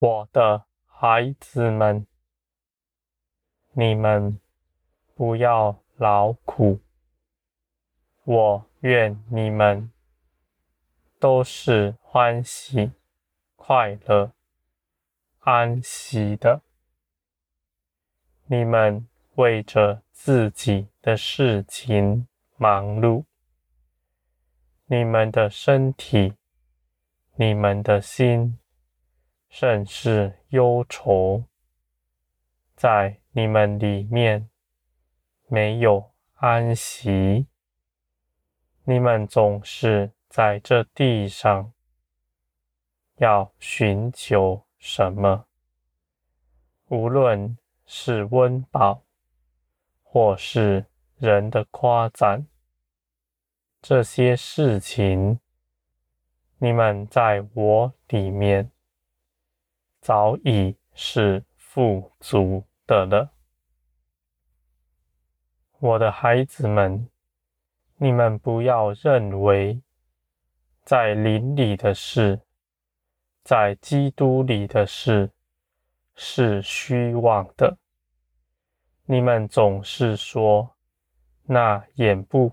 [0.00, 2.06] 我的孩子们，
[3.72, 4.40] 你们
[5.14, 6.80] 不要劳苦，
[8.24, 9.92] 我愿你们
[11.18, 12.92] 都是欢喜、
[13.56, 14.32] 快乐、
[15.40, 16.62] 安息的。
[18.46, 22.26] 你们为着自己的事情
[22.56, 23.24] 忙碌，
[24.86, 26.32] 你们的身体、
[27.34, 28.58] 你们的心，
[29.50, 31.44] 甚是忧愁，
[32.76, 34.48] 在你们里面
[35.48, 37.48] 没有安息。
[38.84, 41.72] 你们总是在这地上
[43.16, 45.46] 要寻求什么？
[46.86, 49.02] 无论是温饱，
[50.04, 50.86] 或是
[51.18, 52.46] 人的夸赞，
[53.82, 55.40] 这些事情，
[56.58, 58.70] 你们在我里面。
[60.00, 63.30] 早已是富足的了，
[65.78, 67.08] 我的孩子们，
[67.96, 69.82] 你们不要认为
[70.84, 72.40] 在灵里的事，
[73.44, 75.30] 在基督里的事
[76.14, 77.76] 是虚妄的。
[79.04, 80.76] 你们总是说，
[81.42, 82.50] 那眼不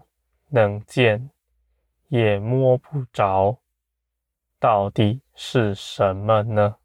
[0.50, 1.30] 能见，
[2.10, 3.58] 也摸不着，
[4.60, 6.76] 到底是什么呢？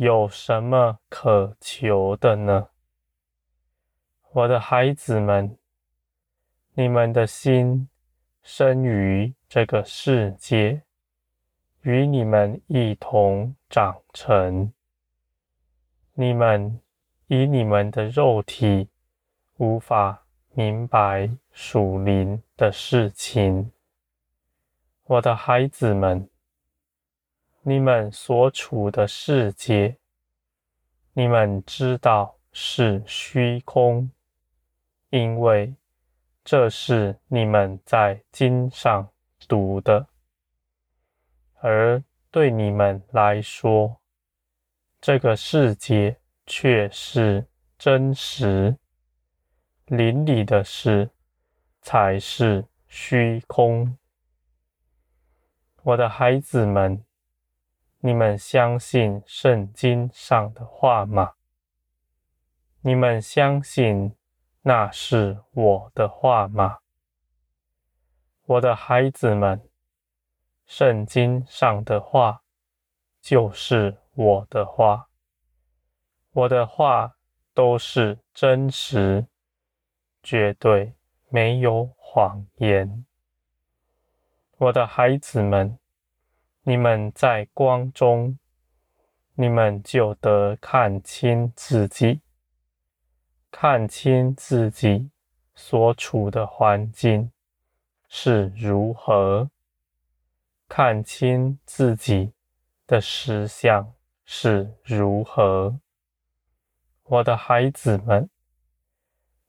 [0.00, 2.68] 有什么可求的呢？
[4.32, 5.58] 我的孩子们，
[6.72, 7.86] 你们的心
[8.42, 10.80] 生于这个世界，
[11.82, 14.72] 与你们一同长成。
[16.14, 16.80] 你们
[17.26, 18.88] 以你们的肉体
[19.58, 20.24] 无法
[20.54, 23.70] 明白属灵的事情。
[25.04, 26.29] 我的孩子们。
[27.62, 29.98] 你们所处的世界，
[31.12, 34.10] 你们知道是虚空，
[35.10, 35.74] 因为
[36.42, 39.06] 这是你们在经上
[39.46, 40.06] 读的。
[41.60, 44.00] 而对你们来说，
[44.98, 46.16] 这个世界
[46.46, 48.74] 却是真实，
[49.84, 51.10] 灵里的事
[51.82, 53.98] 才是虚空。
[55.82, 57.04] 我的孩子们。
[58.02, 61.34] 你们相信圣经上的话吗？
[62.80, 64.16] 你们相信
[64.62, 66.78] 那是我的话吗？
[68.46, 69.68] 我的孩子们，
[70.64, 72.42] 圣经上的话
[73.20, 75.10] 就是我的话，
[76.32, 77.16] 我的话
[77.52, 79.26] 都是真实，
[80.22, 80.94] 绝对
[81.28, 83.04] 没有谎言。
[84.56, 85.79] 我的孩子们。
[86.62, 88.38] 你们在光中，
[89.34, 92.20] 你们就得看清自己，
[93.50, 95.10] 看清自己
[95.54, 97.32] 所处的环境
[98.08, 99.50] 是如何，
[100.68, 102.34] 看清自己
[102.86, 103.94] 的实相
[104.26, 105.80] 是如何。
[107.04, 108.28] 我的孩子们，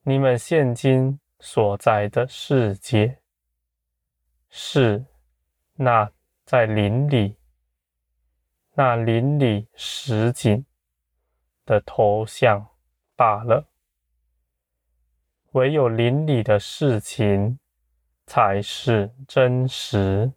[0.03, 3.19] 你们现今所在的世界
[4.50, 5.03] 是
[5.75, 6.09] 那。
[6.51, 7.38] 在林里，
[8.73, 10.66] 那林里实景
[11.66, 12.67] 的头像
[13.16, 13.69] 罢了。
[15.53, 17.57] 唯有灵里的事情
[18.25, 20.34] 才是真实。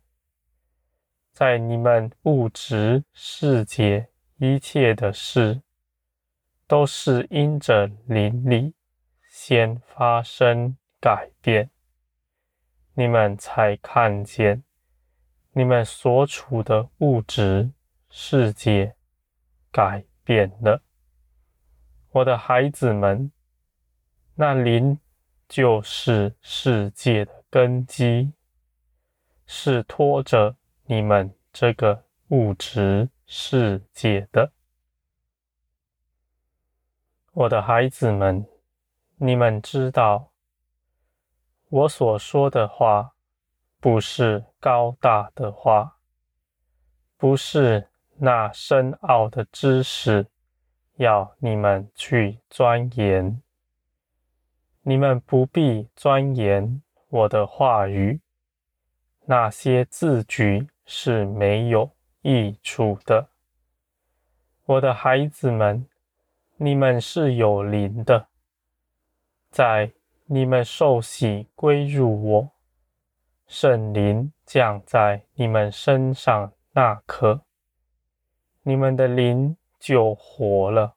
[1.33, 5.63] 在你们物质世界一切的事，
[6.69, 8.73] 都是因着灵里
[9.29, 11.69] 先发生改变，
[12.93, 14.63] 你们才看见。
[15.57, 17.71] 你们所处的物质
[18.11, 18.97] 世界
[19.71, 20.83] 改变了，
[22.11, 23.31] 我的孩子们，
[24.35, 24.99] 那灵
[25.49, 28.33] 就是世界的根基，
[29.47, 30.57] 是托着
[30.87, 34.51] 你们这个物质世界的。
[37.31, 38.45] 我的孩子们，
[39.19, 40.33] 你们知道
[41.69, 43.14] 我所说的话。
[43.85, 45.99] 不是高大的话，
[47.19, 47.87] 不是
[48.17, 50.27] 那深奥的知识，
[50.97, 53.43] 要你们去钻研。
[54.81, 58.23] 你们不必钻研我的话语，
[59.27, 61.91] 那些字句是没有
[62.23, 63.29] 益处的。
[64.65, 65.87] 我的孩子们，
[66.57, 68.29] 你们是有灵的，
[69.51, 69.93] 在
[70.25, 72.54] 你们受洗归入我。
[73.47, 77.43] 圣灵降在你们身上那刻，
[78.63, 80.95] 你们的灵就活了。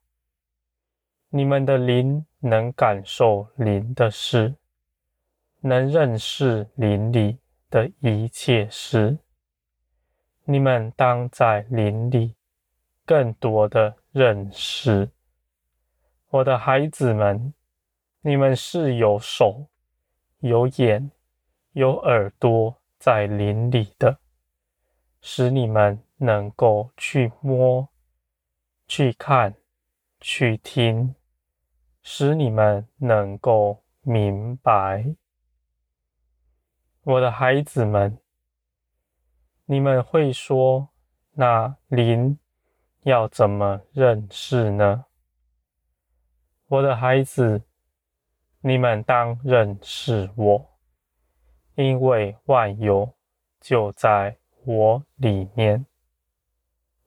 [1.29, 4.55] 你们的灵能感受灵的事，
[5.59, 7.37] 能认识灵里
[7.69, 9.17] 的一切事。
[10.45, 12.33] 你们当在灵里
[13.05, 15.09] 更多的认识。
[16.29, 17.53] 我的孩子们，
[18.21, 19.67] 你们是有手、
[20.39, 21.11] 有眼、
[21.77, 24.17] 有耳朵在林里的，
[25.21, 27.87] 使你们能够去摸、
[28.87, 29.53] 去看、
[30.19, 31.13] 去听，
[32.01, 35.13] 使你们能够明白。
[37.03, 38.17] 我的孩子们。
[39.65, 40.89] 你们会说，
[41.33, 42.39] 那灵
[43.03, 45.05] 要怎么认识呢？
[46.69, 47.61] 我的孩子，
[48.61, 50.76] 你们当认识我，
[51.77, 53.13] 因为万有
[53.61, 55.85] 就在我里面。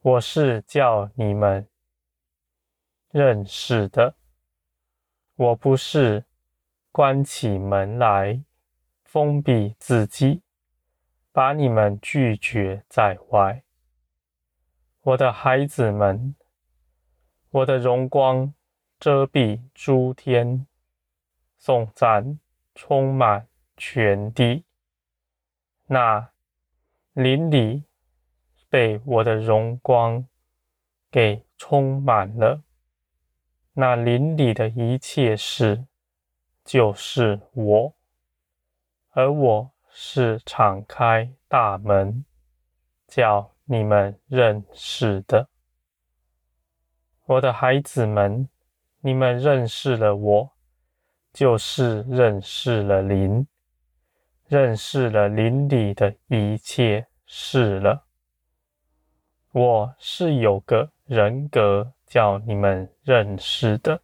[0.01, 1.69] 我是叫你们
[3.11, 4.15] 认识的，
[5.35, 6.25] 我不是
[6.93, 8.45] 关起门来
[9.03, 10.41] 封闭自己。
[11.33, 13.63] 把你们拒绝在外，
[15.03, 16.35] 我的孩子们，
[17.51, 18.53] 我的荣光
[18.99, 20.67] 遮蔽诸天，
[21.57, 22.41] 颂赞
[22.75, 23.47] 充满
[23.81, 24.65] 全地。
[25.87, 26.31] 那
[27.15, 27.85] 灵里
[28.69, 30.29] 被我的荣光
[31.11, 32.63] 给充满了，
[33.73, 35.87] 那灵里的一切事
[36.63, 37.95] 就是我，
[39.13, 39.71] 而我。
[39.93, 42.25] 是敞开大门，
[43.09, 45.49] 叫你们认识的，
[47.27, 48.49] 我的孩子们，
[49.01, 50.53] 你们认识了我，
[51.33, 53.45] 就是认识了灵，
[54.51, 58.05] 认识了邻里的一切事了。
[59.53, 64.03] 我是有个人格叫你们认识的，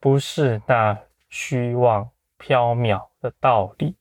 [0.00, 2.10] 不是那虚妄
[2.40, 3.94] 缥缈的道理。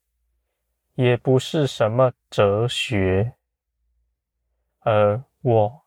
[0.96, 3.36] 也不是什么哲学，
[4.80, 5.84] 而我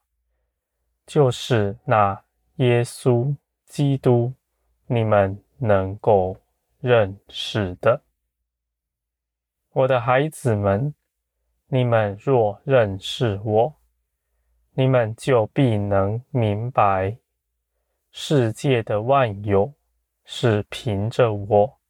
[1.04, 2.24] 就是那
[2.58, 3.36] 耶稣
[3.66, 4.32] 基督，
[4.86, 6.36] 你们能够
[6.78, 8.00] 认识的。
[9.74, 10.94] 我的孩子们，
[11.68, 13.74] 你们若认识我，
[14.72, 17.16] 你们就必能明白，
[18.10, 19.72] 世界的万有
[20.26, 21.80] 是凭着我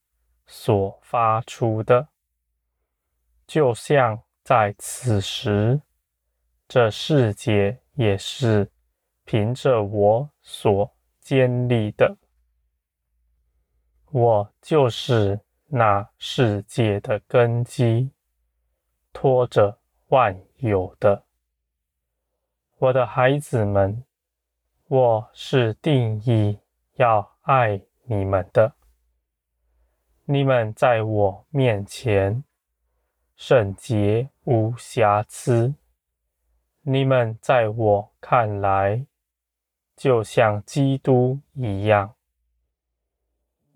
[0.46, 2.06] 所发出的。
[3.48, 5.82] 就像在此时，
[6.68, 8.70] 这世界也是
[9.24, 10.88] 凭着我所
[11.20, 12.16] 建立的。
[14.12, 15.40] 我就是
[15.74, 18.10] 那世界的根基，
[19.10, 19.78] 托着
[20.08, 21.24] 万有的。
[22.76, 24.04] 我的孩子们，
[24.88, 26.58] 我是定义
[26.96, 28.74] 要爱你们的。
[30.26, 32.44] 你们在我面前。
[33.34, 35.74] 圣洁无瑕疵，
[36.82, 39.06] 你们在我看来，
[39.96, 42.14] 就像基督一样，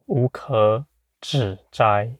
[0.04, 0.84] 无可
[1.20, 2.16] 指摘。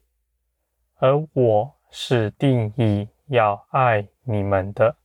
[0.97, 4.97] 而我是定义要爱你们的，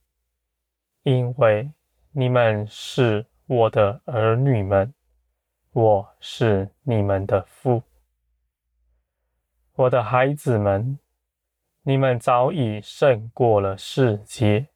[1.02, 1.70] 因为
[2.10, 4.94] 你们是我的儿女们，
[5.72, 7.82] 我是你们的父，
[9.74, 10.98] 我的孩子们。
[11.84, 14.68] 你们早已胜过了世界，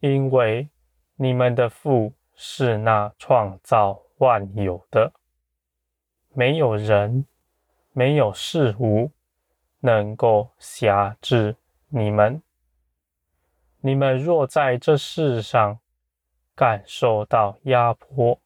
[0.00, 0.68] 因为
[1.14, 5.12] 你们的父是那创造万有的，
[6.34, 7.24] 没有人，
[7.92, 9.10] 没有事物
[9.80, 11.56] 能够辖制
[11.88, 12.42] 你们。
[13.80, 15.78] 你们若在这世上
[16.54, 18.40] 感受到压迫、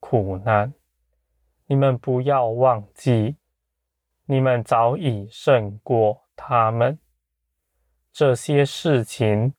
[0.00, 0.74] 苦难，
[1.66, 3.36] 你们不要忘记，
[4.26, 6.22] 你们早已胜过。
[6.36, 6.98] 他们
[8.12, 9.54] 这些事情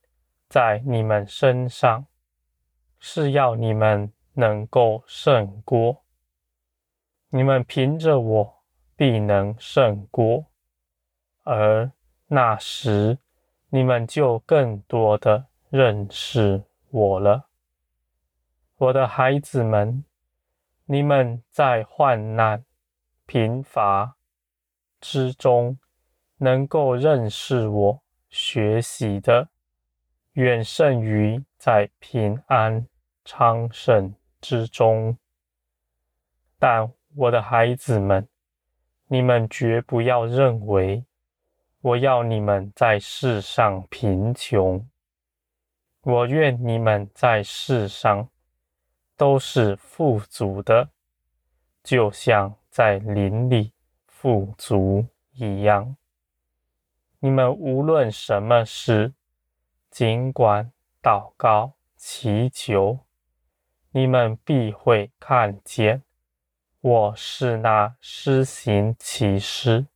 [0.50, 2.06] 在你们身上，
[3.00, 6.04] 是要你们能够胜过。
[7.30, 8.55] 你们凭着我
[8.96, 10.46] 必能胜过，
[11.44, 11.92] 而
[12.28, 13.18] 那时
[13.70, 17.48] 你们就更多的认识我了。
[18.78, 20.04] 我的孩子们，
[20.86, 22.66] 你们在患难、
[23.26, 24.16] 贫乏
[25.00, 25.78] 之中。
[26.38, 29.48] 能够认识我、学习的，
[30.34, 32.86] 远胜于在平安
[33.24, 35.18] 昌盛之中。
[36.60, 38.28] 但我的孩子们，
[39.08, 41.06] 你们绝不要认为
[41.82, 44.88] 我要你们在世上贫穷。
[46.02, 48.30] 我愿你们在世上
[49.16, 50.90] 都是富足的，
[51.84, 53.72] 就像在林里
[54.08, 55.96] 富足一样。
[57.20, 59.14] 你们无论什么事，
[59.90, 60.72] 尽管
[61.02, 63.00] 祷告、祈求，
[63.92, 66.04] 你们必会看见，
[66.88, 69.88] 我是那施行奇事、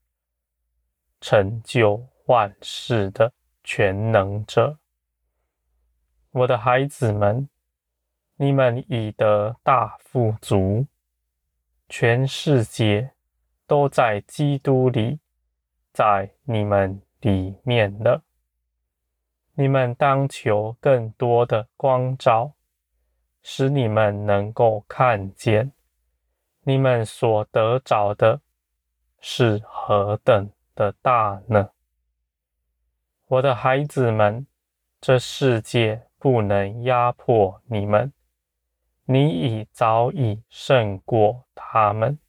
[1.21, 3.31] 成就万事的
[3.63, 4.79] 全能者。
[6.31, 7.47] 我的孩子们，
[8.37, 10.87] 你们已得大富足，
[11.87, 13.11] 全世界
[13.67, 15.19] 都在基督里，
[15.93, 18.23] 在你们里面了。
[19.53, 22.53] 你们当求更多的光照，
[23.43, 25.71] 使你们能够看见，
[26.63, 28.41] 你们所得着的
[29.19, 31.71] 是何等的大呢？
[33.27, 34.45] 我的孩子们，
[34.99, 38.11] 这世界不能压迫你们，
[39.05, 42.19] 你已早已胜过他们。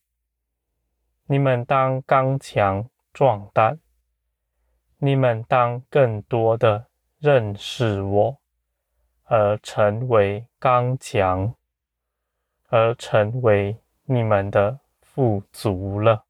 [1.26, 3.78] 你们当刚强壮胆。
[5.02, 8.38] 你们当更多的认识我，
[9.24, 11.54] 而成为刚强，
[12.68, 13.79] 而成为
[14.12, 16.24] 你们的富足了。